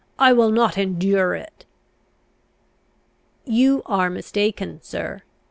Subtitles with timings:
[0.17, 1.63] I will not endure it."
[3.45, 5.21] "You are mistaken, sir.